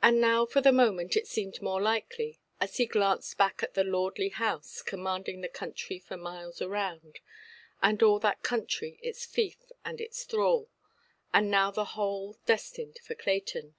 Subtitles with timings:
[0.00, 3.82] And now for the moment it seemed more likely, as he glanced back at the
[3.82, 7.18] lordly house, commanding the country for miles around,
[7.82, 10.70] and all that country its fief and its thrall,
[11.34, 13.74] and now the whole destined for Clayton.